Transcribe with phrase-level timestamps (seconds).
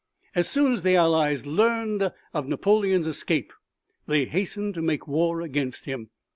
[0.33, 3.53] As soon as the Allies learned of Napoleon's escape
[4.07, 6.09] they hastened to make war against him.